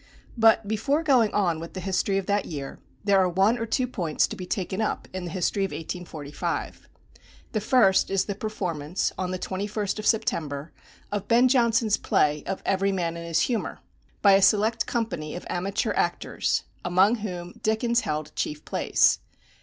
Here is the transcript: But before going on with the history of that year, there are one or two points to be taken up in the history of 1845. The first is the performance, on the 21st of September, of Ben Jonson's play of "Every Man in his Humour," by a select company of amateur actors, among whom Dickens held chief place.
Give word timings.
But 0.35 0.67
before 0.67 1.03
going 1.03 1.31
on 1.31 1.59
with 1.59 1.75
the 1.75 1.79
history 1.79 2.17
of 2.17 2.25
that 2.25 2.45
year, 2.47 2.79
there 3.03 3.19
are 3.19 3.29
one 3.29 3.59
or 3.59 3.67
two 3.67 3.85
points 3.85 4.25
to 4.25 4.35
be 4.35 4.47
taken 4.47 4.81
up 4.81 5.07
in 5.13 5.25
the 5.25 5.29
history 5.29 5.63
of 5.63 5.69
1845. 5.69 6.87
The 7.51 7.61
first 7.61 8.09
is 8.09 8.25
the 8.25 8.33
performance, 8.33 9.11
on 9.15 9.29
the 9.29 9.37
21st 9.37 9.99
of 9.99 10.07
September, 10.07 10.71
of 11.11 11.27
Ben 11.27 11.47
Jonson's 11.47 11.97
play 11.97 12.43
of 12.47 12.63
"Every 12.65 12.91
Man 12.91 13.15
in 13.15 13.25
his 13.27 13.41
Humour," 13.41 13.77
by 14.23 14.31
a 14.33 14.41
select 14.41 14.87
company 14.87 15.35
of 15.35 15.45
amateur 15.51 15.93
actors, 15.93 16.63
among 16.83 17.17
whom 17.17 17.59
Dickens 17.61 17.99
held 18.01 18.35
chief 18.35 18.65
place. 18.65 19.19